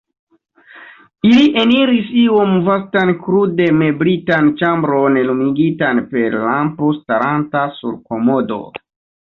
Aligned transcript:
Ili 1.31 1.43
eniris 1.63 2.07
iom 2.21 2.55
vastan, 2.69 3.11
krude 3.27 3.69
meblitan 3.83 4.51
ĉambron, 4.63 5.21
lumigitan 5.29 6.03
per 6.17 6.41
lampo 6.49 6.93
staranta 6.99 7.65
sur 7.79 8.05
komodo. 8.11 8.63